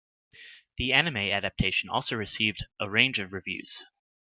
[0.79, 3.85] The anime adaptation also received a range of reviews.